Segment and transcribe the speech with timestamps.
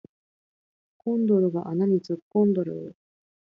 [0.97, 2.95] コンドルが穴に突っ込んどる